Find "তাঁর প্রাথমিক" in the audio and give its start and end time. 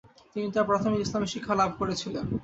0.53-0.99